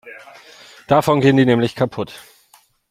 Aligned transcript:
Davon 0.87 1.21
gehen 1.21 1.37
die 1.37 1.45
nämlich 1.45 1.75
kaputt. 1.75 2.15